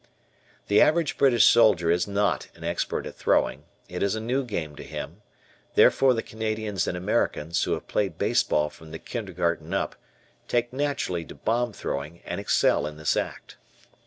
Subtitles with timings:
[0.65, 4.75] The average British soldier is not an expert at throwing; it is a new game
[4.77, 5.21] to him,
[5.75, 9.95] therefore the Canadians and Americans, who have played baseball from the kindergarten up,
[10.47, 13.57] take naturally to bomb throwing and excel in this act.